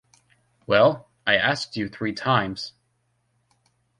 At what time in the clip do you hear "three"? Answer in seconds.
1.87-2.11